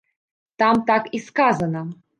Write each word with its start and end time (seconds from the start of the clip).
Там 0.63 0.81
так 0.89 1.03
і 1.19 1.23
сказана! 1.29 1.89